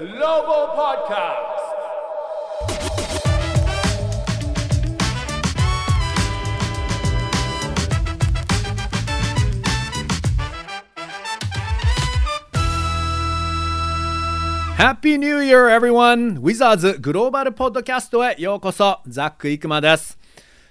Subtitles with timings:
[0.00, 1.36] Global Podcast.
[14.78, 16.40] Happy New Year, everyone!
[16.40, 20.18] ウィザーズグローバルポッドキャストへようこそ、ザック・イクマです。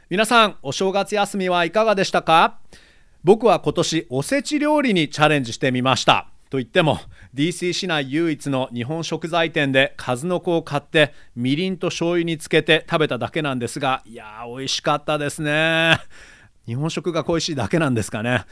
[0.09, 2.57] 皆さん、お正月休みはいかがでしたか？
[3.23, 6.25] 僕は今年おせち料理にチャレンジしてみました。
[6.50, 7.00] と言っても
[7.36, 16.00] DC 市内唯一の日本食材店で数の子を買ってみりんと醤油につけて食べただけなんですがいやー美味しかったですね。
[16.66, 18.45] 日本食が恋しいだけなんですかね。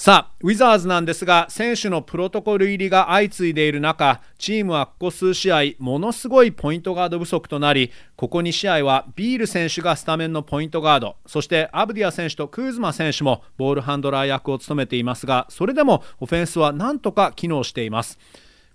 [0.00, 18.18] さあウィザーズなんですが選手のプロトコル入りが相次いでいる中チームはここ数試合ものすごいポイントガード不足となりここ2試合はビール選手がスタメンのポイントガードそしてアブディア選手とクーズマ選手もボールハンドラー役を務めていますがそれでもオフェンスはなんとか機能しています。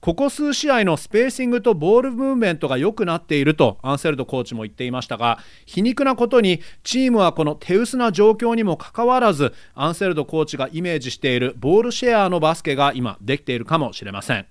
[0.05, 14.45] ここ数試合のスペーシングとボールムーブメントが良くなっているとアンセルドコーチも言っていましたが皮肉なことにチームはこの手薄な状況にもかかわらずアンセルドコーチがイメージしているボールシェアのバスケが今できているかもしれません。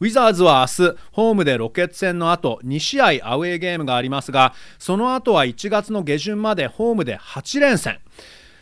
[0.00, 7.98] ウィザーズは明日、ホームでロケッツ戦の後、2試合アウェーゲームがありますが、その後は1月の下旬までホームで8連戦。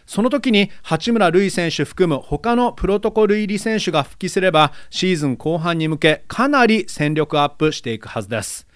[0.06, 8.66] その時に八村塁選手含む他のプロトコル入り選手が復帰すればシーズン後半に向けかなり戦力アップしていくはずです。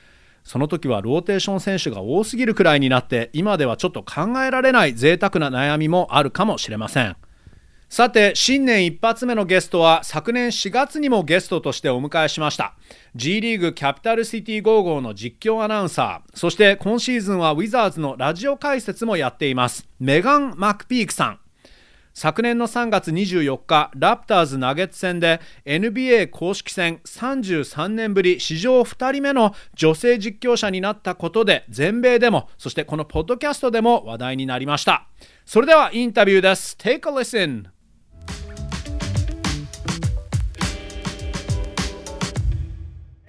[0.43, 7.17] その時はローテーション選手が多すぎるくらいになって今ではちょっと考えられない贅沢な悩みもあるかもしれません。
[7.91, 12.75] さて新年一発目のゲストは昨年4月にもゲストとしてお迎えしました。
[13.17, 16.39] G リーグキャピタルシティゴーゴーの実況アナウンサー。
[16.39, 19.89] そして今シーズンはウィザーズのラジオ解説もやっています。
[19.99, 21.41] メガン・マクピークさん。
[22.15, 35.09] 昨年の3月24日ラプターズナゲッツ戦で NBA 公式戦33年ぶり史上2人目の女性実況者になったことで全米でもそしてこのポッドキャストでも話題になりました。
[35.45, 36.77] それではインタビューです。
[36.79, 37.80] Take a listen.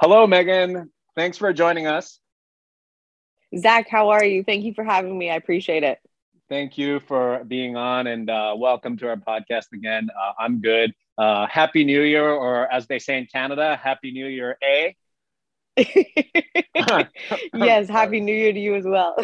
[0.01, 0.89] Hello, Megan.
[1.15, 2.19] Thanks for joining us.
[3.55, 4.43] Zach, how are you?
[4.43, 5.29] Thank you for having me.
[5.29, 5.99] I appreciate it.
[6.49, 10.09] Thank you for being on and uh, welcome to our podcast again.
[10.09, 10.91] Uh, I'm good.
[11.19, 14.95] Uh, Happy New Year, or as they say in Canada, Happy New Year, A.
[17.53, 19.15] yes, happy new year to you as well.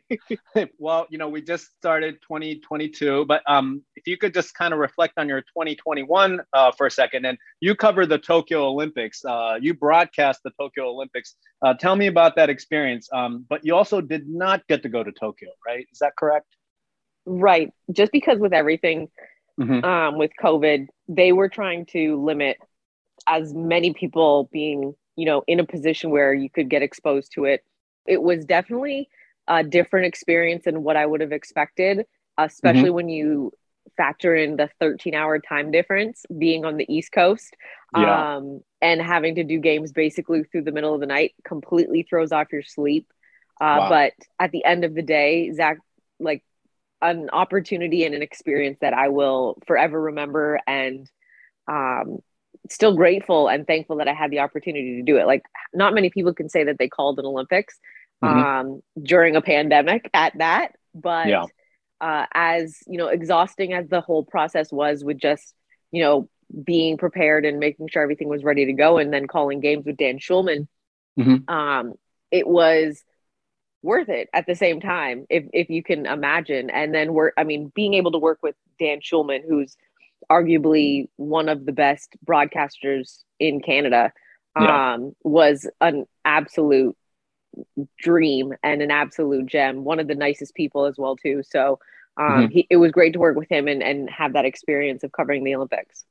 [0.78, 4.78] well, you know, we just started 2022, but um, if you could just kind of
[4.78, 9.58] reflect on your 2021 uh, for a second, and you covered the Tokyo Olympics, uh,
[9.60, 11.34] you broadcast the Tokyo Olympics.
[11.62, 13.08] Uh, tell me about that experience.
[13.12, 15.86] Um, but you also did not get to go to Tokyo, right?
[15.92, 16.46] Is that correct?
[17.24, 17.72] Right.
[17.92, 19.08] Just because with everything,
[19.60, 19.84] mm-hmm.
[19.84, 22.58] um, with COVID, they were trying to limit
[23.26, 27.44] as many people being you know, in a position where you could get exposed to
[27.44, 27.64] it.
[28.06, 29.08] It was definitely
[29.48, 32.06] a different experience than what I would have expected,
[32.38, 32.94] especially mm-hmm.
[32.94, 33.52] when you
[33.96, 37.56] factor in the 13 hour time difference being on the East Coast
[37.96, 38.36] yeah.
[38.36, 42.32] um, and having to do games basically through the middle of the night completely throws
[42.32, 43.10] off your sleep.
[43.60, 43.88] Uh, wow.
[43.88, 45.78] But at the end of the day, Zach,
[46.20, 46.42] like
[47.00, 51.08] an opportunity and an experience that I will forever remember and
[51.68, 52.18] um,
[52.74, 55.26] still grateful and thankful that I had the opportunity to do it.
[55.26, 55.42] Like
[55.74, 57.78] not many people can say that they called an Olympics
[58.22, 58.38] mm-hmm.
[58.38, 61.44] um, during a pandemic at that, but yeah.
[62.00, 65.54] uh, as you know, exhausting as the whole process was with just
[65.90, 66.28] you know
[66.64, 69.96] being prepared and making sure everything was ready to go, and then calling games with
[69.96, 70.68] Dan Schulman,
[71.18, 71.52] mm-hmm.
[71.52, 71.94] um,
[72.30, 73.02] it was
[73.82, 77.44] worth it at the same time if if you can imagine and then we're i
[77.44, 79.76] mean being able to work with dan schulman who's
[80.29, 84.13] arguably one of the best broadcasters in Canada,
[84.59, 84.93] yeah.
[84.93, 86.97] um, was an absolute
[87.99, 89.83] dream and an absolute gem.
[89.83, 91.43] One of the nicest people as well too.
[91.43, 91.79] So
[92.17, 92.51] um, mm-hmm.
[92.51, 95.43] he, it was great to work with him and, and have that experience of covering
[95.43, 96.05] the Olympics.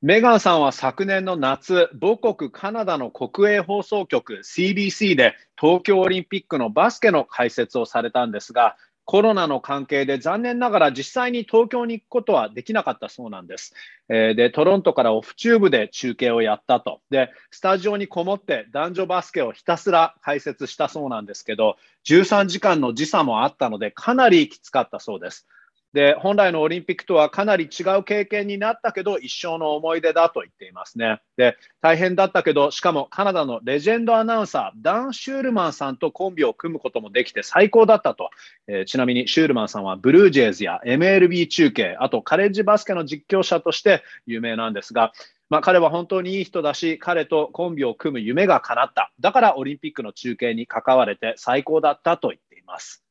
[0.00, 13.73] メガンさんは昨年の夏、母国カナダの国営放送局 CBC で東京オリンピックのバスケの解説をされたんですが、 コロナの関係で残念ながら実際に東京に行くことはできなかったそうなんです。
[14.09, 17.01] えー、で、トロントからオフチューブで中継をやったと。
[17.09, 25.47] で、スタジオにこもって男女バスケをひたすら解説したそうなんですけど、13時間の時差もあったのでかなりきつかったそうです。
[25.93, 31.21] で、本来のオリンピックとはかなり違う経験になったけど、一生の思い出だと言っていますね。
[31.37, 38.31] で、大変だったけど、しかもカナダのレジェンドアナウンサー、ダン・シュールマンさんとコンビを組むこともできて最高だったと。
[38.67, 45.13] えー、ちなみにシュールマンさんはブルージェイズや MLB 中継、あとカレッジバスケの実況者として有名なんですが、
[45.49, 49.11] まあ、彼は本当にいい人だし、彼とコンビを組む夢が叶った。
[49.19, 53.03] だからオリンピックの中継に関われて最高だったと言っています。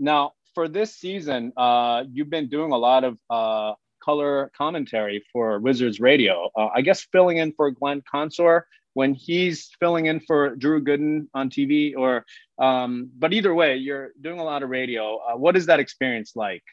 [0.00, 5.60] Now, for this season, uh, you've been doing a lot of uh, color commentary for
[5.60, 6.48] Wizards Radio.
[6.56, 11.28] Uh, I guess filling in for Glenn Consor when he's filling in for Drew Gooden
[11.34, 12.24] on TV, or
[12.58, 15.18] um, but either way, you're doing a lot of radio.
[15.18, 16.64] Uh, what is that experience like?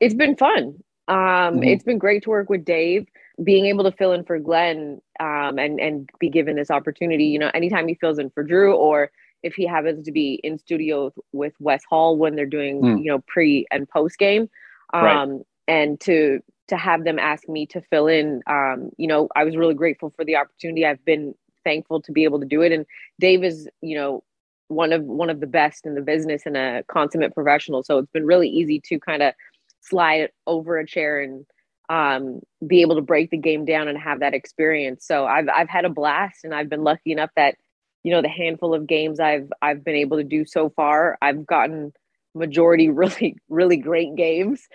[0.00, 0.76] It's been fun.
[1.06, 1.64] Um, mm-hmm.
[1.64, 3.06] It's been great to work with Dave.
[3.44, 7.38] Being able to fill in for Glenn um, and and be given this opportunity, you
[7.38, 9.10] know, anytime he fills in for Drew, or
[9.42, 12.98] if he happens to be in studio with Wes Hall when they're doing, mm.
[13.02, 14.50] you know, pre and post game,
[14.92, 15.40] um, right.
[15.68, 19.56] and to to have them ask me to fill in, um, you know, I was
[19.56, 20.86] really grateful for the opportunity.
[20.86, 21.34] I've been
[21.64, 22.72] thankful to be able to do it.
[22.72, 22.86] And
[23.18, 24.22] Dave is, you know,
[24.68, 27.82] one of one of the best in the business and a consummate professional.
[27.82, 29.34] So it's been really easy to kind of
[29.80, 31.44] slide over a chair and
[31.88, 35.04] um, be able to break the game down and have that experience.
[35.04, 37.56] So I've I've had a blast, and I've been lucky enough that
[38.02, 41.46] you know the handful of games I've I've been able to do so far, I've
[41.46, 41.92] gotten
[42.34, 44.68] majority really really great games.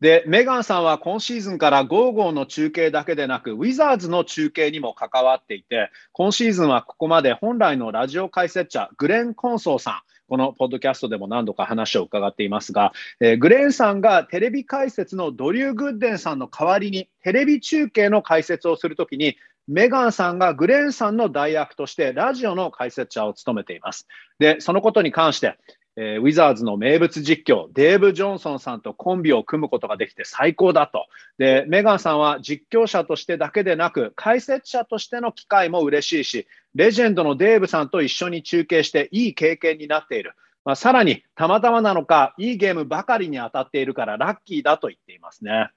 [0.00, 19.36] で、メガンさんは今シーズンからゴーゴーの中継だけでなく、ウィザーズの中継にも関わっていて、今シーズンはここまで本来のラジオ解説者、グレン・コンソーさん、このポッドキャストでも何度か話を伺っていますが、えー、グレンさんがテレビ解説のドリュー・グッデンさんの代わりにテレビ中継の解説をするときに、
[19.68, 24.08] メガンさんがグレンさんの代役としてラジオの解説者を務めています。
[24.38, 25.58] で、そのことに関して、
[25.96, 31.06] えー、ウィザーズの名物実況、デーブ・ジョンソンさんとコンビを組むことができて最高だと。
[31.38, 40.34] で、メガンさんは実況者としてだけでなく、解説者としての機会も嬉しいし、レジェンドのデーブさんと一緒に中継していい経験になっている。
[40.64, 45.70] まあ、さらに、たまたまなのか、いいゲームばかりに当たっているからラッキーだと言っていますね。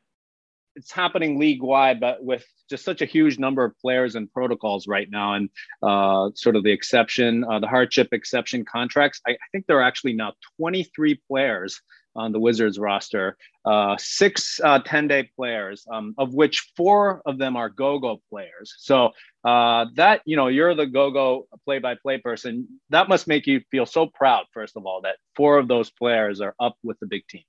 [0.76, 4.88] It's happening league wide, but with just such a huge number of players and protocols
[4.88, 5.50] right now, and
[5.84, 9.22] uh, sort of the exception, uh, the hardship exception contracts.
[9.28, 11.82] I, I, think there are actually now 23 players
[12.16, 17.38] on the Wizards roster, uh, six uh, 10 day players, um, of which four of
[17.38, 18.74] them are go go players.
[18.78, 19.12] So
[19.44, 22.68] uh, that, you know, you're the go go play by play person.
[22.90, 26.42] That must make you feel so proud, first of all, that four of those players
[26.42, 27.44] are up with the big team.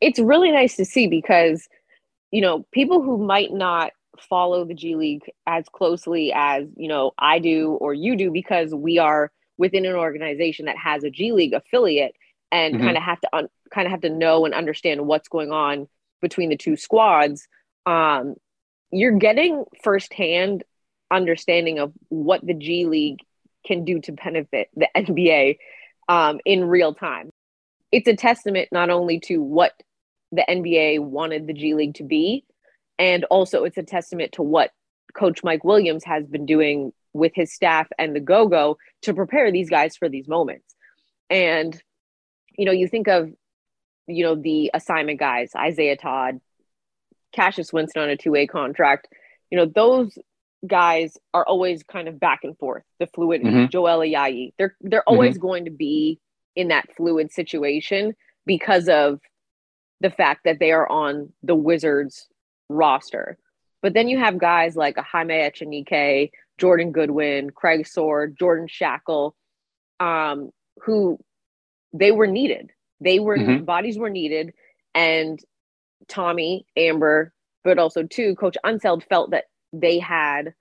[0.00, 1.68] It's really nice to see because
[2.30, 7.12] you know, people who might not follow the G League as closely as, you know,
[7.18, 11.32] I do or you do because we are within an organization that has a G
[11.32, 12.14] League affiliate
[12.50, 12.84] and mm-hmm.
[12.84, 15.88] kind of have to un- kind of have to know and understand what's going on
[16.20, 17.46] between the two squads.
[17.86, 18.34] Um,
[18.90, 20.64] you're getting firsthand
[21.10, 23.20] understanding of what the G League
[23.66, 25.58] can do to benefit the NBA
[26.08, 27.30] um, in real time.
[27.92, 29.72] It's a testament not only to what
[30.32, 32.44] the NBA wanted the G League to be.
[32.98, 34.70] And also, it's a testament to what
[35.14, 39.50] Coach Mike Williams has been doing with his staff and the go go to prepare
[39.50, 40.74] these guys for these moments.
[41.30, 41.80] And,
[42.56, 43.30] you know, you think of,
[44.06, 46.40] you know, the assignment guys, Isaiah Todd,
[47.32, 49.08] Cassius Winston on a two way contract,
[49.50, 50.18] you know, those
[50.66, 53.66] guys are always kind of back and forth, the fluid mm-hmm.
[53.70, 54.52] Joel Ayayi.
[54.58, 55.46] They're they're always mm-hmm.
[55.46, 56.18] going to be
[56.56, 58.14] in that fluid situation
[58.44, 59.20] because of
[60.00, 62.28] the fact that they are on the Wizards
[62.68, 63.38] roster.
[63.82, 69.32] But then you have guys like a Jaime Echenique, Jordan Goodwin, Craig Sword, Jordan Schakel,
[70.00, 70.50] um,
[70.82, 71.18] who
[71.92, 72.70] they were needed.
[73.00, 73.64] They were mm-hmm.
[73.64, 74.52] bodies were needed,
[74.94, 75.38] and
[76.08, 77.32] Tommy Amber,
[77.62, 80.54] but also too, Coach Unseld felt that they had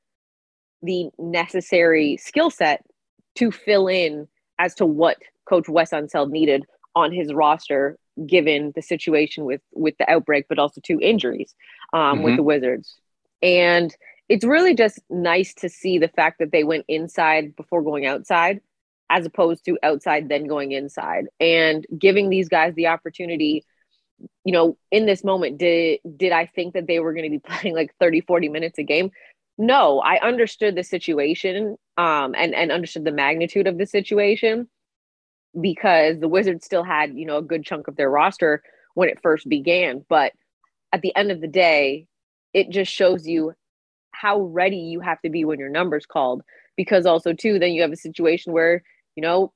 [0.83, 2.83] the necessary skill set
[3.35, 4.27] to fill in
[4.59, 5.17] as to what
[5.49, 6.65] Coach Wes Unseld needed
[6.97, 11.53] on his roster given the situation with with the outbreak, but also two injuries
[11.93, 12.23] um, mm-hmm.
[12.23, 12.97] with the Wizards.
[13.41, 13.95] And
[14.27, 18.61] it's really just nice to see the fact that they went inside before going outside,
[19.09, 23.63] as opposed to outside then going inside, and giving these guys the opportunity.
[24.43, 27.39] You know, in this moment, did did I think that they were going to be
[27.51, 29.11] playing like 30, 40 minutes a game?
[29.59, 34.67] No, I understood the situation um, and and understood the magnitude of the situation
[35.59, 38.61] because the Wizards still had, you know, a good chunk of their roster
[38.93, 40.05] when it first began.
[40.09, 40.33] But
[40.93, 42.07] at the end of the day,
[42.53, 43.53] it just shows you
[44.11, 46.41] how ready you have to be when your number's called.
[46.75, 48.83] Because also, too, then you have a situation where,
[49.15, 49.51] you know,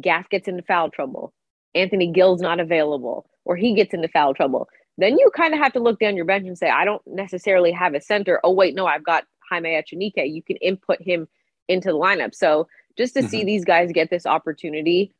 [0.00, 1.32] Gaff gets into foul trouble,
[1.74, 4.68] Anthony Gill's not available, or he gets into foul trouble.
[4.98, 7.72] Then you kind of have to look down your bench and say, I don't necessarily
[7.72, 8.40] have a center.
[8.44, 10.32] Oh, wait, no, I've got Jaime Echenique.
[10.32, 11.26] You can input him
[11.68, 12.34] into the lineup.
[12.34, 12.66] So
[13.00, 13.28] just to mm-hmm.
[13.28, 15.14] see these guys get this opportunity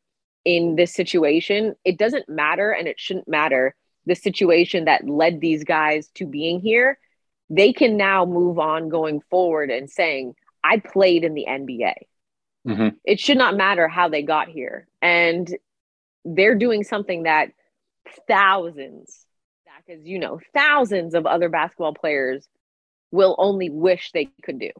[0.45, 5.65] in this situation, it doesn't matter and it shouldn't matter the situation that led these
[5.65, 6.99] guys to being here.
[7.53, 11.95] they can now move on going forward and saying, I played in the NBA.
[12.69, 12.89] Mm-hmm.
[13.05, 14.87] It should not matter how they got here.
[15.03, 15.53] And
[16.25, 17.49] they're doing something that
[18.29, 19.27] thousands,
[19.89, 22.47] as you know, thousands of other basketball players
[23.11, 24.71] will only wish they could do.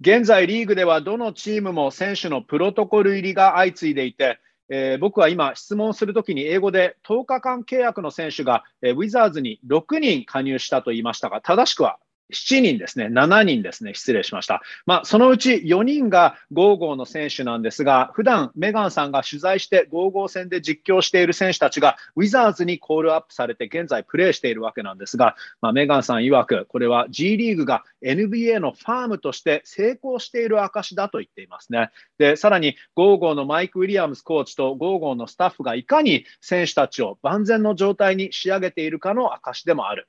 [0.00, 4.38] 現在リーグではどのチームも選手のプロトコル入りが相次いでいて、
[4.70, 11.98] えー、僕は今質問するときに英語で10日間契約の選手が、えー、ウィザーズに6人加入したと言いましたが、正しくは
[12.30, 14.62] 7人ですね、7人ですね、失礼しました。
[14.86, 31.90] まあ、そのうち4人がゴーゴーの選手なんですが、普段メガンさんが取材してゴーゴー戦で実況している選手たちがウィザーズにコールアップされて現在プレーしているわけなんですが、まあ、メガンさん曰く、これは G リーグが NBA のファームとして成功している証だと言っていますね。
[32.18, 40.08] で、さらにゴーゴーのマイク・ウィリアムスコーチとゴーゴーのスタッフがいかに選手たちを万全の状態に仕上げているかの証でもある。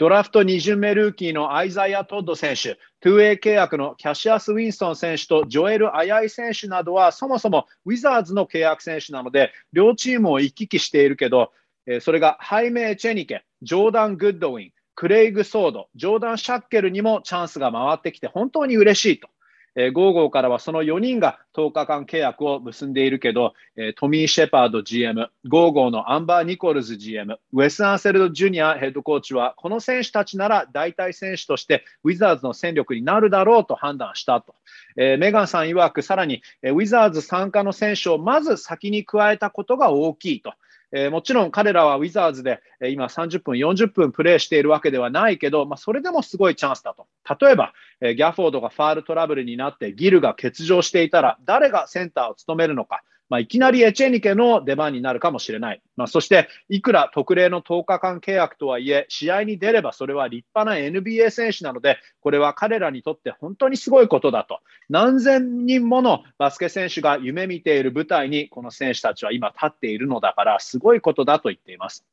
[0.00, 11.52] ドラフト2巡目ルーキーのアイザイア・トッド選手、2A 契約のキャシアス・ウィンストン選手とジョエル・アヤイ選手などは、そもそもウィザーズの契約選手なので、両チームを行き来しているけど、
[12.00, 19.28] それがハイメイ・チェニケ、ジョーダン・グッドウィン、クレイグ・ソード、ジョーダン・シャッケルにもチャンスが回ってきて、本当に嬉しいと。
[19.76, 34.54] えー、ゴーゴーからはその4人が10日間契約を結んでいるけど、えー、トミー・シェパード GM、ゴーゴーのアンバー・ニコルズ GM、ウェス・アンセルド・ジュニアヘッドコーチは、この選手たちなら代替選手としてウィザーズの戦力になるだろうと判断したと。
[34.96, 40.52] えー、メガンさん曰く、さらに、えー、ウィザーズ参加の選手をまず先に加えたことが大きいと。
[40.92, 47.06] えー、もちろん彼らはウィザーズで、えー、今30分、40分プレーしているわけではないけど、まあ、それでもすごいチャンスだと。
[47.40, 53.02] 例えば、えー、ギャフォードがファールトラブルになってギルが欠場していたら誰がセンターを務めるのか。
[53.30, 55.80] まあ、いきなりエチェニケの出番になるかもしれない。
[55.96, 64.58] まあ、そして、いくら特例の10日間契約とはいえ、試合に出ればそれは立派な NBA 選手なので、これは彼らにとって本当にすごいことだと。
[64.88, 72.04] 何千人ものバスケ選手が夢見ている舞台に、この選手たちは今立っているのだから、すごいことだと言っています。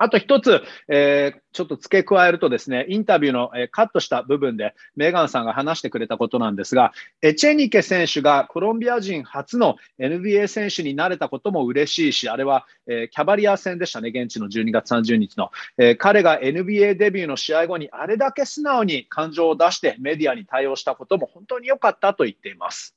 [0.00, 15.96] あと一つ、えー、ちょっと付け加えるとですね、インタビューの、えー、カットした部分でメーガンさんが話してくれたことなんですが、エチェニケ選手がコロンビア人初の NBA 選手になれたことも嬉しいし、あれは、えー、キャバリア戦でしたね、現地の12月30日の、え。
[15.96, 22.96] 彼が NBA デビューの試合後にあれだけ素直に感情を出してメディアに対応したことも本当に良かったと言っています。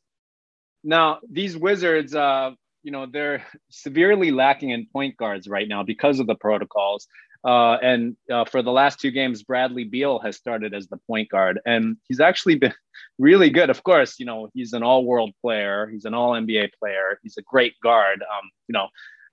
[0.85, 6.19] Now, these Wizards, uh, you know they're severely lacking in point guards right now because
[6.19, 7.07] of the protocols.
[7.45, 11.27] Uh, and uh, for the last two games, Bradley Beal has started as the point
[11.29, 12.73] guard, and he's actually been
[13.19, 13.69] really good.
[13.69, 17.73] Of course, you know he's an all-world player, he's an all-NBA player, he's a great
[17.81, 18.21] guard.
[18.21, 18.87] Um, you know,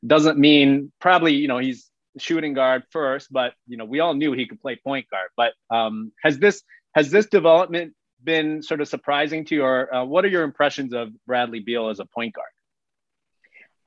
[0.06, 4.32] doesn't mean probably you know he's shooting guard first, but you know we all knew
[4.32, 5.28] he could play point guard.
[5.36, 6.62] But um, has this
[6.94, 10.92] has this development been sort of surprising to you, or uh, what are your impressions
[10.92, 12.50] of Bradley Beal as a point guard?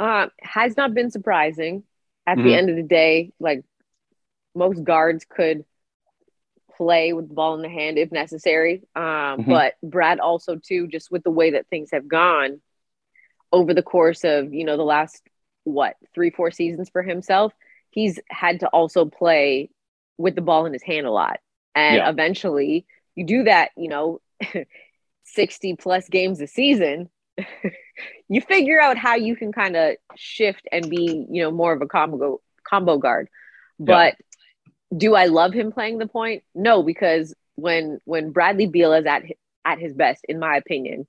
[0.04, 1.84] Uh, has not been surprising.
[2.26, 2.48] At mm-hmm.
[2.48, 3.64] the end of the day, like
[4.56, 5.66] most guards could
[6.78, 8.84] play with the ball in the hand if necessary.
[8.96, 9.52] Um, mm-hmm.
[9.52, 12.62] But Brad also too, just with the way that things have gone
[13.52, 15.22] over the course of you know the last
[15.64, 17.54] what three four seasons for himself,
[17.90, 19.70] he's had to also play
[20.18, 21.40] with the ball in his hand a lot,
[21.76, 22.10] and yeah.
[22.10, 23.72] eventually you do that.
[23.78, 24.22] You know.
[25.26, 27.10] 60 plus games a season
[28.30, 31.82] you figure out how you can kind of shift and be, you know, more of
[31.82, 33.30] a combo combo guard.
[33.80, 34.98] But yeah.
[34.98, 36.44] do I love him playing the point?
[36.54, 39.24] No, because when when Bradley Beal is at
[39.66, 41.08] at his best, in my opinion,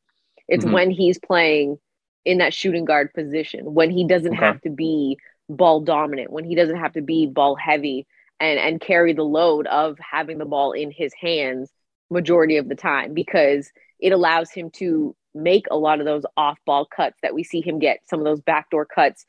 [0.49, 0.75] it's mm-hmm.
[0.75, 1.79] when he's playing
[2.25, 4.45] in that shooting guard position, when he doesn't okay.
[4.45, 8.07] have to be ball dominant, when he doesn't have to be ball heavy
[8.41, 11.71] and and carry the load of having the ball in his hands
[12.11, 13.71] majority of the time because
[14.05, 17.63] it allows him to make a lot of those off ball cuts that we see
[17.63, 19.25] him get, some of those backdoor cuts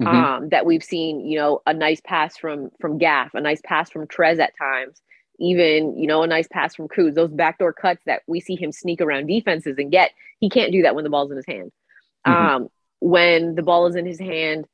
[0.00, 0.08] mm-hmm.
[0.08, 3.90] um, that we've seen, you know, a nice pass from from Gaff, a nice pass
[3.90, 5.02] from Trez at times,
[5.38, 8.72] even, you know, a nice pass from Kuz, those backdoor cuts that we see him
[8.72, 10.12] sneak around defenses and get.
[10.40, 11.70] He can't do that when the ball's in his hand.
[12.26, 12.46] Mm-hmm.
[12.46, 12.68] Um,
[13.00, 14.64] when the ball is in his hand,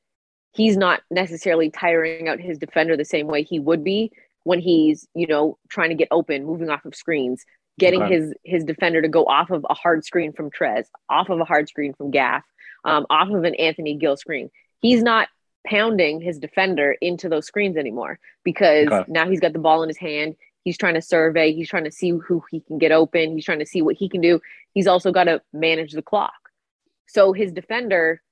[0.52, 4.12] he's not necessarily tiring out his defender the same way he would be
[4.44, 7.44] when he's, you know, trying to get open, moving off of screens,
[7.80, 8.14] getting okay.
[8.14, 11.44] his his defender to go off of a hard screen from Trez, off of a
[11.44, 12.44] hard screen from Gaff,
[12.84, 14.50] um, off of an Anthony Gill screen.
[14.80, 15.28] He's not
[15.66, 19.04] pounding his defender into those screens anymore because okay.
[19.10, 20.36] now he's got the ball in his hand.
[20.62, 21.52] He's trying to survey.
[21.52, 23.32] He's trying to see who he can get open.
[23.32, 24.40] He's trying to see what he can do.
[24.72, 26.50] He's also got to manage the clock.
[27.06, 28.22] So his defender,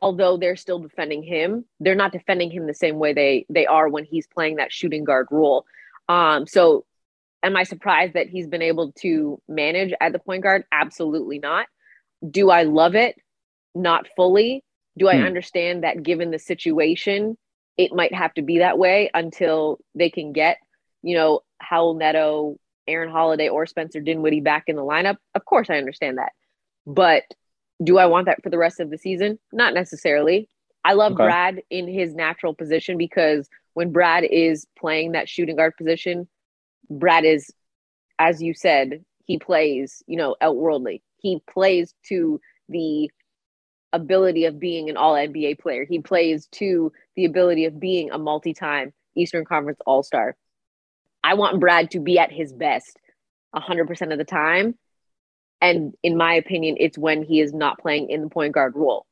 [0.00, 3.88] although they're still defending him, they're not defending him the same way they they are
[3.88, 5.64] when he's playing that shooting guard role.
[6.08, 6.84] Um, so
[7.46, 10.64] am I surprised that he's been able to manage at the point guard?
[10.72, 11.66] Absolutely not.
[12.28, 13.16] Do I love it?
[13.74, 14.64] Not fully.
[14.98, 15.24] Do I hmm.
[15.24, 17.38] understand that given the situation,
[17.76, 20.58] it might have to be that way until they can get,
[21.02, 25.16] you know, Raul Neto, Aaron Holiday, or Spencer Dinwiddie back in the lineup?
[25.34, 26.32] Of course, I understand that.
[26.86, 27.22] But
[27.82, 29.38] do I want that for the rest of the season?
[29.52, 30.48] Not necessarily.
[30.84, 31.24] I love okay.
[31.24, 36.28] Brad in his natural position because when Brad is playing that shooting guard position,
[36.89, 37.51] Brad is,
[38.19, 41.01] as you said, he plays, you know, outworldly.
[41.17, 43.09] He plays to the
[43.93, 45.85] ability of being an all NBA player.
[45.85, 50.35] He plays to the ability of being a multi time Eastern Conference All Star.
[51.23, 52.97] I want Brad to be at his best
[53.55, 54.75] 100% of the time.
[55.61, 59.05] And in my opinion, it's when he is not playing in the point guard role.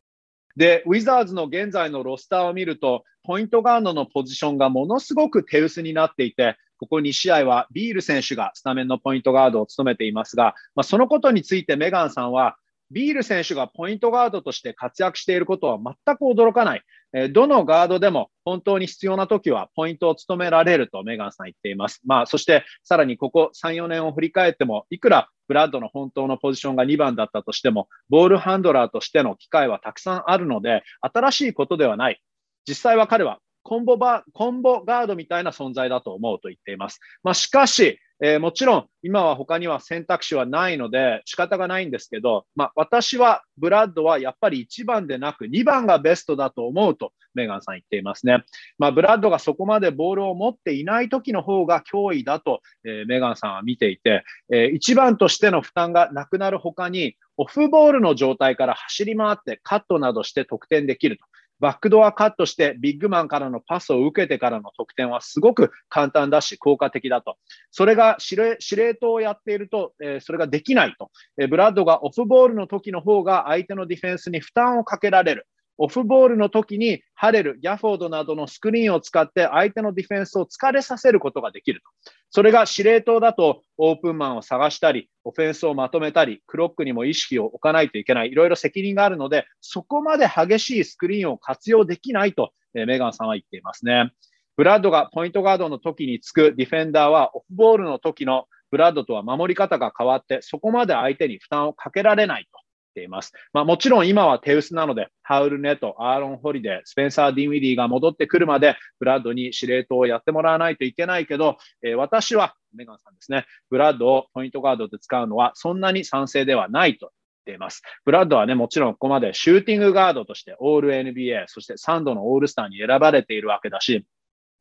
[0.55, 12.56] で、ウィザーズの現在のロスターを見ると、ポイントガードのポジションがものすごく手薄になっていて、 ここ2試合はビール選手がスタメンのポイントガードを務めていますが、まあ、そのことについてメガンさんは、
[12.90, 16.82] ビール選手がポイントガードとして活躍していることは全く驚かない。
[17.14, 22.02] えどのガードでも本当に必要な時はポイントを務められるとメガンさん言っています。
[22.04, 32.20] まあ、そしてさらにここ3、4年を振り返っても、いくらブラッドの本当のポジションが2番だったとしても、ボールハンドラーとしての機会はたくさんあるので、新しいことではない。
[32.68, 37.00] 実際は彼はコンボバコンボガードみたいな存在だと思うと言っています。
[37.22, 48.44] まあ、しかし、えー、もちろん今は他には選択肢はないので仕方がないんですけど、まあ、私はブラッドはやっぱり1番でなく2番がベストだと思うとメガンさん言っていますね。
[48.78, 61.24] まあ、ブラッドがそこまでボールを持っていない時の方が脅威だと、えー、メガンさんは見ていて、えー、1番としての負担がなくなる他にオフボールの状態から走り回ってカットなどして得点できると。
[61.60, 67.36] バックドアカットしてビッグマンからのパスを受けてからの得点はすごく簡単だし効果的だと。
[67.70, 71.48] それが司令司令塔をやっていると、えー、それができないと、えー。
[71.48, 75.46] ブラッドがオフボールの時の方が相手のディフェンスに負担をかけられる。
[75.78, 81.86] オフボールの時にハレル、ギャフォードなどのスクリーンを使って相手のディフェンスを疲れさせることができると。
[82.30, 94.12] それが司令塔だとオープンマンを探したり、オフェンスをまとめたり、クロックにも意識を置かないといけない、いろいろ責任があるので、そこまで激しいスクリーンを活用できないと、えメガンさんは言っていますね。
[94.56, 102.63] ブラッドがポイントガードの時につくディフェンダーはオフボールの時のブラッドとは守り方が変わって、そこまで相手に負担をかけられないと。
[102.94, 103.32] ています。
[103.52, 117.12] まあ、もちろん今は手薄なので、ハウルネット、アーロン・ホリデー、スペンサー・ディンウィディが戻ってくるまで、ブラッドに司令塔をやってもらわないといけないけど、えー、私は、メガンさんですね、ブラッドをポイントガードで使うのはそんなに賛成ではないと
[117.46, 117.82] 言っています。
[118.04, 124.04] ブラッドはね、もちろんここまでシューティングガードとしてオール NBA、そして3度のオールスターに選ばれているわけだし、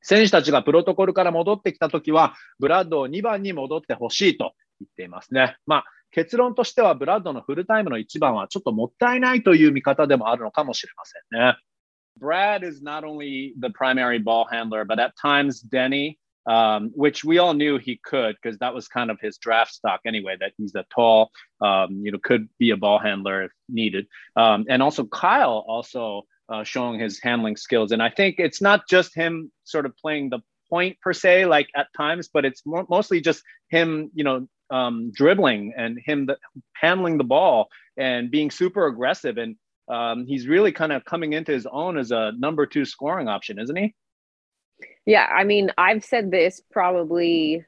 [0.02, 5.56] 選手たちがプロトコルから戻ってきたときは、ブラッドを2番に戻ってほしいと言っていますね。
[5.65, 11.58] まあ、結論としてはブラッドのフルタイムの1番はちょっともったいないという見方でもあるのかもしれませんね。
[12.19, 17.56] Brad is not only the primary ball handler, but at times Deni, um, which we all
[17.56, 20.86] knew he could because that was kind of his draft stock anyway, that he's a
[20.93, 24.06] tall, um, you know, could be a ball handler if needed.
[24.36, 27.91] Um, and also Kyle also uh, showing his handling skills.
[27.91, 31.69] And I think it's not just him sort of playing the point per se, like
[31.76, 36.38] at times, but it's more, mostly just him, you know, um, dribbling and him the,
[36.73, 39.38] handling the ball and being super aggressive.
[39.38, 39.56] And
[39.88, 43.60] um, he's really kind of coming into his own as a number two scoring option,
[43.60, 43.93] isn't he?
[45.06, 47.65] Yeah, I mean, I've said this probably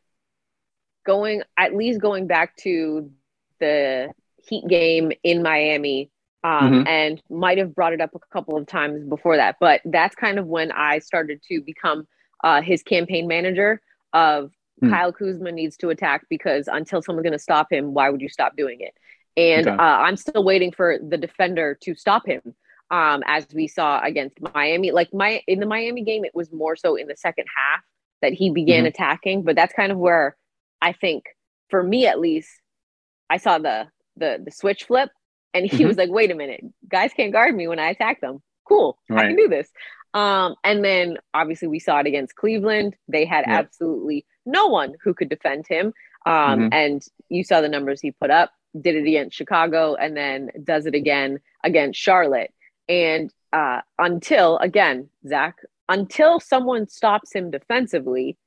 [1.05, 3.12] going at least going back to
[3.60, 4.10] the
[4.47, 6.12] Heat game in Miami,
[6.43, 6.88] um, mm-hmm.
[6.88, 9.55] and might have brought it up a couple of times before that.
[9.60, 12.08] But that's kind of when I started to become
[12.43, 13.81] uh, his campaign manager
[14.13, 14.89] of Hmm.
[14.89, 18.29] Kyle Kuzma needs to attack because until someone's going to stop him, why would you
[18.29, 18.93] stop doing it?
[19.38, 19.77] And okay.
[19.77, 22.41] uh, I'm still waiting for the defender to stop him.
[22.91, 26.75] Um, as we saw against Miami, like my in the Miami game, it was more
[26.75, 27.81] so in the second half
[28.21, 28.88] that he began mm-hmm.
[28.88, 29.43] attacking.
[29.43, 30.38] But that's kind of where
[30.81, 31.23] I think,
[31.69, 32.49] for me at least,
[33.29, 35.09] I saw the the the switch flip,
[35.53, 35.88] and he mm-hmm.
[35.88, 38.43] was like, "Wait a minute, guys can't guard me when I attack them.
[38.67, 39.25] Cool, right.
[39.25, 39.69] I can do this."
[40.15, 42.95] Um, and then obviously we saw it against Cleveland.
[43.10, 43.65] They had yep.
[43.65, 45.88] absolutely no one who could defend him.
[46.25, 46.67] Um, mm-hmm.
[46.71, 50.86] And you saw the numbers he put up, did it against Chicago, and then does
[50.86, 52.54] it again against Charlotte.
[52.88, 55.58] And uh, until, again, Zach,
[55.89, 58.38] until someone stops him defensively,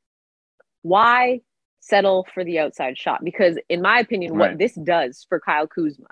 [0.83, 1.42] why
[1.81, 3.22] settle for the outside shot?
[3.22, 4.50] Because, in my opinion, right.
[4.50, 6.09] what this does for Kyle Kuzma,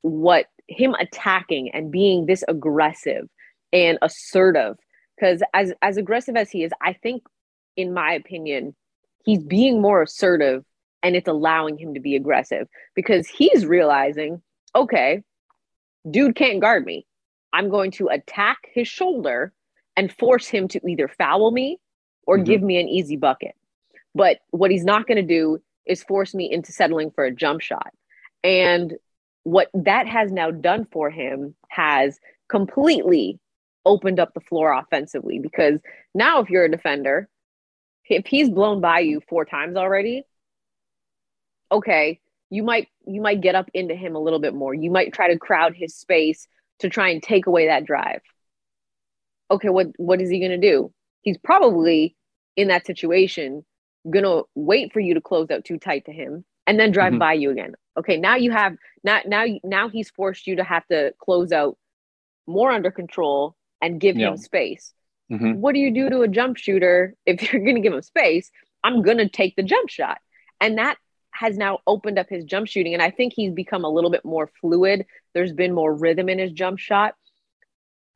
[0.00, 3.28] what him attacking and being this aggressive
[3.72, 4.76] and assertive,
[5.16, 7.22] because as as aggressive as he is, I think,
[7.76, 8.74] in my opinion,
[9.24, 10.64] he's being more assertive
[11.02, 14.42] and it's allowing him to be aggressive because he's realizing,
[14.74, 15.22] okay,
[16.10, 17.06] dude can't guard me.
[17.52, 19.52] I'm going to attack his shoulder
[19.96, 21.78] and force him to either foul me
[22.26, 22.44] or mm-hmm.
[22.44, 23.54] give me an easy bucket.
[24.14, 27.60] But what he's not going to do is force me into settling for a jump
[27.60, 27.92] shot.
[28.44, 28.94] And
[29.44, 33.38] what that has now done for him has completely
[33.88, 35.80] opened up the floor offensively because
[36.14, 37.28] now if you're a defender,
[38.04, 40.22] if he's blown by you four times already,
[41.72, 42.20] okay,
[42.50, 44.74] you might you might get up into him a little bit more.
[44.74, 46.46] You might try to crowd his space
[46.80, 48.20] to try and take away that drive.
[49.50, 50.92] Okay, what what is he going to do?
[51.22, 52.14] He's probably
[52.56, 53.64] in that situation
[54.08, 57.12] going to wait for you to close out too tight to him and then drive
[57.12, 57.18] mm-hmm.
[57.18, 57.74] by you again.
[57.98, 61.76] Okay, now you have now now now he's forced you to have to close out
[62.46, 64.28] more under control and give yeah.
[64.28, 64.92] him space.
[65.30, 65.60] Mm-hmm.
[65.60, 68.50] What do you do to a jump shooter if you're going to give him space?
[68.82, 70.18] I'm going to take the jump shot.
[70.60, 70.96] And that
[71.32, 72.94] has now opened up his jump shooting.
[72.94, 75.06] And I think he's become a little bit more fluid.
[75.34, 77.14] There's been more rhythm in his jump shot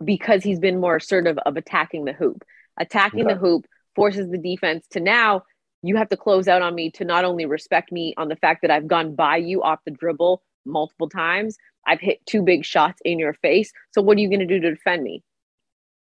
[0.05, 2.45] because he's been more assertive of attacking the hoop.
[2.79, 3.35] Attacking okay.
[3.35, 5.43] the hoop forces the defense to now
[5.83, 8.63] you have to close out on me to not only respect me on the fact
[8.63, 13.01] that I've gone by you off the dribble multiple times, I've hit two big shots
[13.05, 13.73] in your face.
[13.91, 15.23] So what are you going to do to defend me?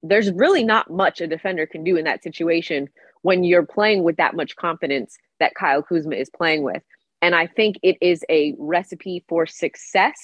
[0.09, 2.89] There's really not much a defender can do in that situation
[3.23, 6.83] when you're playing with that much confidence that Kyle Kuzma is playing with.
[7.23, 10.15] And I think it is a recipe for success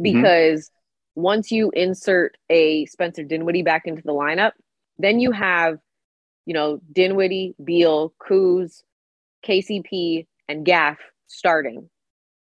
[0.00, 0.20] mm-hmm.
[0.20, 1.22] because mm-hmm.
[1.22, 4.52] once you insert a Spencer Dinwiddie back into the lineup,
[4.98, 5.78] then you have,
[6.46, 8.82] you know, Dinwiddie, Beal, Kuz,
[9.46, 11.88] KCP, and Gaff starting.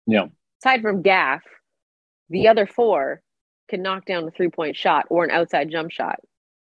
[0.06, 0.26] Yeah.
[0.62, 1.42] Aside from Gaff,
[2.30, 3.22] the other four
[3.68, 6.20] can knock down a three point shot or an outside jump shot.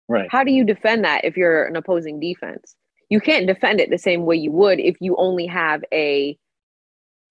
[0.08, 0.28] Right.
[0.30, 2.76] How do you defend that if you're an opposing defense?
[3.10, 6.38] You can't defend it the same way you would if you only have a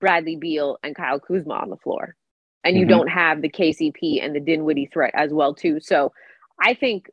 [0.00, 2.14] Bradley Beal and Kyle Kuzma on the floor.
[2.62, 2.90] And you mm-hmm.
[2.90, 5.80] don't have the KCP and the Dinwiddie threat as well too.
[5.80, 6.12] So
[6.60, 7.10] I think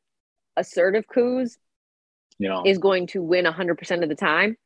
[0.55, 1.57] assertive Kuz
[2.39, 2.61] yeah.
[2.65, 4.57] is going to win 100% of the time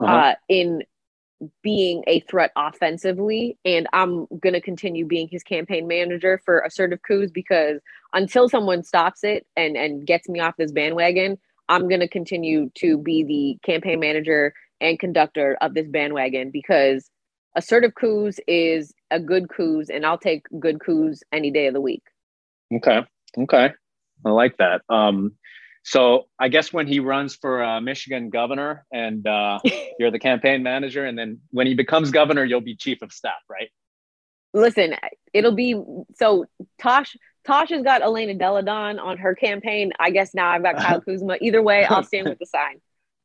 [0.00, 0.12] uh-huh.
[0.12, 0.82] uh, in
[1.62, 3.56] being a threat offensively.
[3.64, 7.80] And I'm going to continue being his campaign manager for assertive Kuz because
[8.12, 12.70] until someone stops it and, and gets me off this bandwagon, I'm going to continue
[12.76, 17.10] to be the campaign manager and conductor of this bandwagon because
[17.56, 21.80] assertive Kuz is a good Kuz, and I'll take good Kuz any day of the
[21.80, 22.02] week.
[22.74, 23.00] Okay.
[23.38, 23.70] Okay.
[24.26, 24.82] I like that.
[24.88, 25.32] Um,
[25.84, 29.60] so I guess when he runs for uh, Michigan governor and uh,
[29.98, 33.34] you're the campaign manager, and then when he becomes governor, you'll be chief of staff,
[33.48, 33.68] right?
[34.54, 34.94] Listen,
[35.32, 35.80] it'll be
[36.16, 36.46] so
[36.78, 37.16] Tosh.
[37.46, 39.92] Tosh has got Elena Delle Donne on her campaign.
[40.00, 41.36] I guess now I've got Kyle Kuzma.
[41.42, 42.80] Either way, I'll stand with the sign.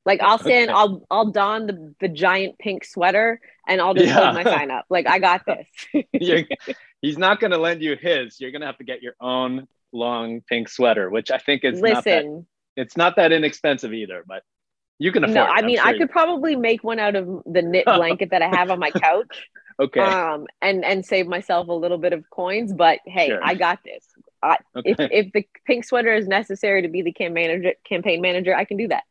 [0.05, 4.21] Like I'll stand, I'll I'll don the, the giant pink sweater and I'll just yeah.
[4.21, 4.85] hold my sign up.
[4.89, 6.03] Like I got this.
[7.01, 8.41] he's not gonna lend you his.
[8.41, 11.93] You're gonna have to get your own long pink sweater, which I think is listen.
[11.93, 14.43] Not that, it's not that inexpensive either, but
[14.97, 15.35] you can afford.
[15.35, 18.41] No, I mean sure I could probably make one out of the knit blanket that
[18.41, 19.49] I have on my couch.
[19.79, 20.01] okay.
[20.01, 23.39] Um, and and save myself a little bit of coins, but hey, sure.
[23.43, 24.05] I got this.
[24.41, 24.91] I, okay.
[24.91, 28.65] if, if the pink sweater is necessary to be the campaign manager, campaign manager, I
[28.65, 29.03] can do that.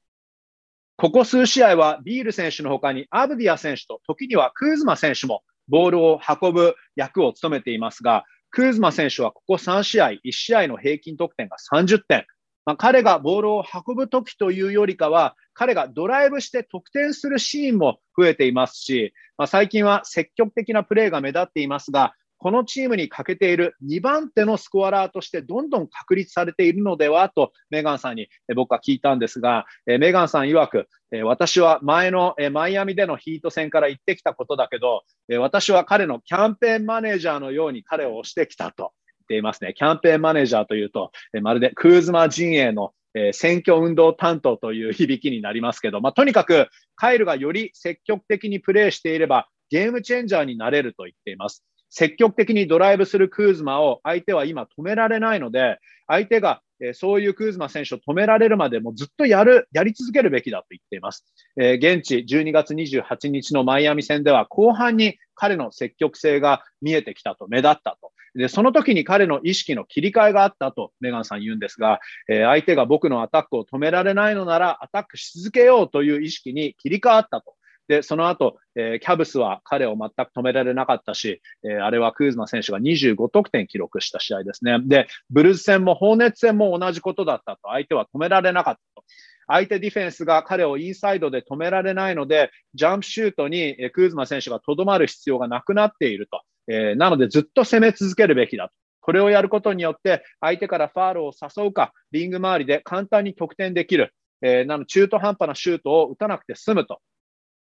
[1.01, 12.27] ここ数試合はビール選手の他にアブディア選手と時にはクーズマ選手もボールを運ぶ役を務めていますが、クーズマ選手はここ3試合、1試合の平均得点が30点。
[12.65, 30.89] まあ、彼がボールを運ぶときというよりかは、彼がドライブして得点するシーンも増えていますし、まあ、最近は積極的なプレーが目立っていますが、このチームに欠けている2番手のスコアラーとしてどんどん確立されているのではとメガンさんに僕は聞いたんですが、メガンさん曰く、
[31.25, 35.03] 私は前のマイアミでのヒート戦から言ってきたことだけど、
[35.39, 39.75] 私は彼のキャンペーンマネージャーのように彼を押してきたと言っていますね。
[39.75, 41.11] キャンペーンマネージャーというと、
[41.43, 42.93] まるでクーズマ陣営の
[43.33, 51.65] 選挙運動担当という響きになりますけど、まあ、とにかくカイルがより積極的にプレーしていればゲームチェンジャーになれると言っています。
[51.91, 56.63] 積極的にドライブするクーズマを相手は今止められないので、相手が
[56.95, 61.25] そういうクーズマ選手を止められるまでもずっとやる、やり続けるべきだと言っています。
[61.61, 68.13] え、現地12月28日のマイアミ戦では後半に彼の積極性が見えてきたと、目立ったと。
[68.35, 77.55] で、その時に彼の意識の切り替えがあったとメガンさん言うんですが、え、相手が僕のアタックを止められないのならアタックし続けようという意識に切り替わったと。
[77.89, 84.79] で、その後、えー、キャブスは彼を全く止められなかったし、えー、あれはクーズマ選手が25得点記録した試合ですね。
[84.85, 89.07] で、ブルーズ戦もホーネッツ戦も同じことだったと、相手は止められなかったと。
[89.49, 96.43] 相手ディフェンスが彼をインサイドで止められないので、ジャンプシュートにクーズマ選手がとどまる必要がなくなっていると。
[96.71, 98.75] えー、なのでずっと攻め続けるべきだと。
[99.01, 104.13] これをやることによって、相手からファールを誘うか、リング周りで簡単に得点できる。
[104.43, 107.01] えー、なの中途半端なシュートを打たなくて済むと。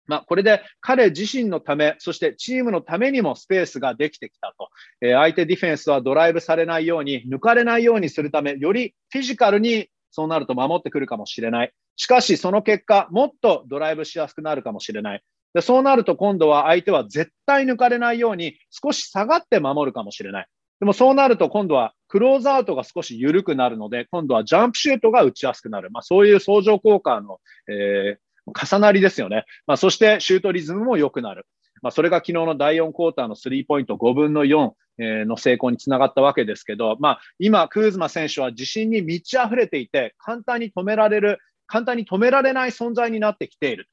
[0.07, 4.69] まあ、これで彼自身のため、そしてチームのためにもスペースができてきたと。
[5.01, 11.73] えー、相手ディフェンスはドライブされないように、抜かれないようにするため、よりフィジカルにそうなると守ってくるかもしれない。
[11.97, 15.23] しかし、その結果、もっとドライブしやすくなるかもしれない。
[15.55, 20.47] でそうなると今度は相手は絶対抜かれないように少し下がって守るかもしれない。
[20.81, 25.91] でもそうなると今度はクローズアウトが少し緩くなるので、今度はジャンプシュートが打ちやすくなる。
[25.91, 27.39] まあ、そういう相乗効果の、
[27.69, 29.45] えー、重なりですよね。
[29.67, 31.47] まあ、そしてシュートリズムも良くなる。
[31.83, 43.89] まあ、それが昨日の第4クォーターのスリーポイント5分の4の成功につながったわけですけど、まあ、今、クーズマ選手は自信に満ち溢れていて、簡単に止められる、簡単に止められない存在になってきている。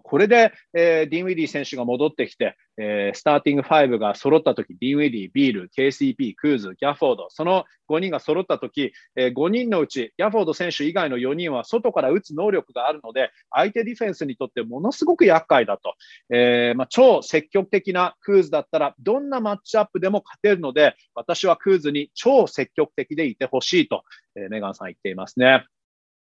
[0.00, 15.94] これで、えー、ディン・ウィディ選手が戻ってきて、えー、スターティング5が揃ったとき、ディン・ウィディ、ビール、KCP、クーズ、ギャフォード、その5人が揃ったとき、えー、5人のうち、ギャフォード選手以外の4人は外から打つ能力があるので、相手ディフェンスにとってものすごく厄介だと。
[16.32, 24.04] えーまあ、超積極的なクーズだったら、どんなマッチアップでも勝てるので、私はクーズに超積極的でいてほしいと、
[24.36, 25.66] えー、メガンさん言っていますね。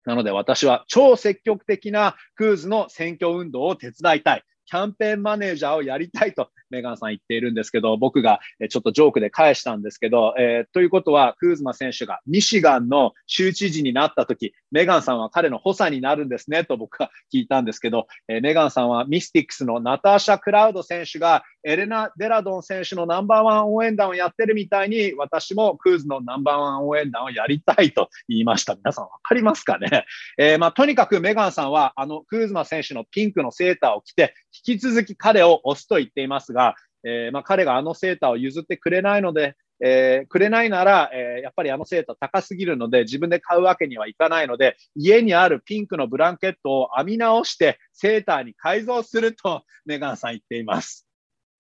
[0.05, 4.45] なので私は超積極的なクーズの選挙運動を手伝いたい。
[4.67, 28.75] キャンペーンマネージャーをやりたいとメガンさん言っているんですけど、僕がちょっとジョークで返したんですけど、えー、ということは、クーズマ選手がミシガンの州知事になった時、メガンさんは彼の補佐になるんですねと僕は聞いたんですけど、えー、メガンさんはミスティックスのナターシャ・クラウド選手がエレナ・デラドン選手のナンバーワン応援団をやってるみたいに、私もクーズのナンバーワン応援団をやりたいと言いました。
[28.75, 30.05] 皆さんわかりますかね、
[30.39, 34.35] えー、まあ、とにかくメガンさんは、あの、クーズマ選手のピンクのセーターを着て、
[34.67, 51.08] 引き続き彼を押すと言っていますが、えー、まあ、彼があのセーターを譲ってくれないので、えー、くれないなら、えー、やっぱりあのセーター高すぎるので、自分で買うわけにはいかないので、家にあるピンクのブランケットを編み直して、セーターに改造すると、メガンさん言っています。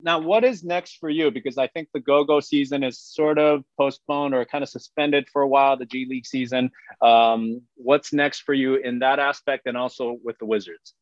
[0.03, 1.31] Now, what is next for you?
[1.31, 5.27] Because I think the go go season is sort of postponed or kind of suspended
[5.31, 6.71] for a while, the G League season.
[7.01, 10.93] Um, what's next for you in that aspect and also with the Wizards?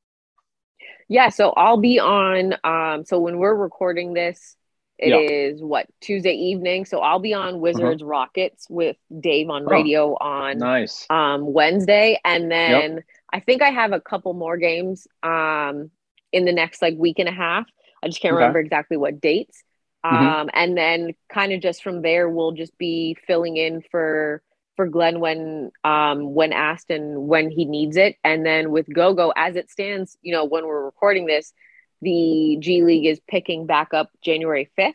[1.09, 2.55] Yeah, so I'll be on.
[2.63, 4.55] Um, so when we're recording this,
[5.00, 5.18] it yeah.
[5.18, 6.84] is what Tuesday evening.
[6.84, 7.58] So I'll be on uh-huh.
[7.58, 8.10] Wizards uh-huh.
[8.10, 13.04] Rockets with Dave on oh, radio oh, on nice um, Wednesday, and then yep.
[13.32, 15.90] I think I have a couple more games um,
[16.32, 17.66] in the next like week and a half.
[18.02, 18.40] I just can't okay.
[18.40, 19.62] remember exactly what dates.
[20.04, 20.26] Mm-hmm.
[20.26, 24.42] Um, and then kind of just from there, we'll just be filling in for
[24.76, 28.16] for Glenn when um, when asked and when he needs it.
[28.22, 31.54] And then with GoGo, as it stands, you know, when we're recording this,
[32.02, 34.94] the G League is picking back up January 5th.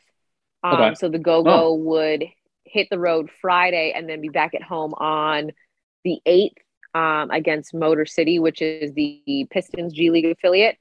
[0.63, 0.95] Um, okay.
[0.95, 1.73] So the GoGo oh.
[1.75, 2.25] would
[2.63, 5.51] hit the road Friday and then be back at home on
[6.03, 6.55] the 8th
[6.95, 10.77] um, against Motor City, which is the Pistons G League affiliate.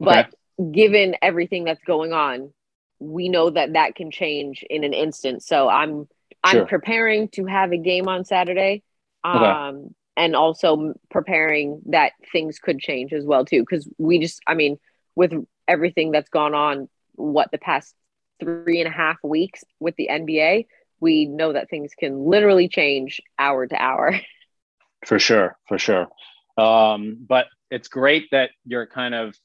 [0.00, 0.70] But okay.
[0.72, 2.52] given everything that's going on,
[2.98, 5.42] we know that that can change in an instant.
[5.42, 6.08] So I'm
[6.42, 8.82] I'm preparing to have a game on Saturday.
[9.24, 9.88] Um, okay.
[10.16, 14.78] and also preparing that things could change as well too because we just i mean
[15.16, 15.32] with
[15.68, 17.94] everything that's gone on what the past
[18.40, 20.64] three and a half weeks with the nba
[21.00, 24.18] we know that things can literally change hour to hour.
[25.06, 26.08] For sure for sure.
[26.56, 29.36] Um, but it's great that you're kind of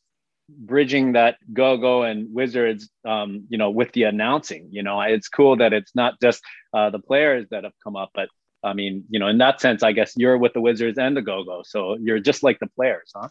[0.49, 4.99] bridging that go go and wizards um, you know with the announcing you know.
[5.01, 6.41] It's cool that it's not just
[6.73, 8.29] uh, the players that have come up but
[8.63, 11.21] i mean you know in that sense i guess you're with the wizards and the
[11.21, 13.27] go go so you're just like the players huh?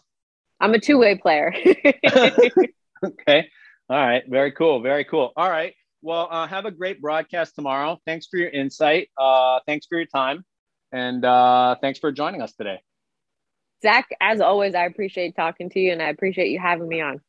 [0.61, 1.53] I'm a two-way player
[3.04, 3.48] okay
[3.88, 7.98] all right very cool very cool all right well uh, have a great broadcast tomorrow
[8.06, 10.44] thanks for your insight uh, thanks for your time
[10.92, 12.80] and uh, thanks for joining us today
[13.80, 17.20] Zach, as always, I appreciate talking to you and I appreciate you having me on.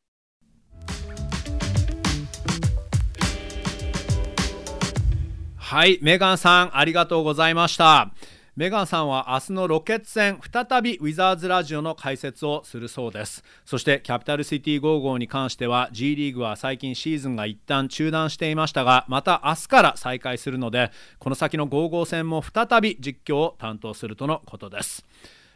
[5.56, 8.10] はい、メガンさんありがとうございました。
[8.55, 13.43] メガンさんは明日のロケッツ戦再びウィザーズラジオの解説をするそうです。
[13.65, 25.05] そしてキャピタルシティ55に関しては G リーグは最近シーズンが一旦中断していましたがまた明日から再開するのでこの先の55戦も再び実況を担当するとのことです。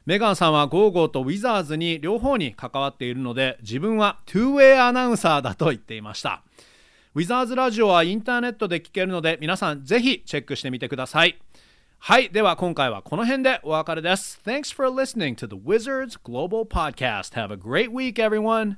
[0.05, 6.43] メガンさんはゴーゴーとウィザーズに両方に関わっているので自分はトゥーウェイアナウンサーだと言っていました。
[7.15, 11.39] ウィザーズラジオはインターネットで聞けるので皆さんぜひチェックしてみてください。
[11.98, 12.28] はい。
[12.30, 14.40] では今回はこの辺でお別れです。
[14.44, 17.34] Thanks for listening to the Wizards Global Podcast.
[17.34, 18.76] Have a great week, everyone.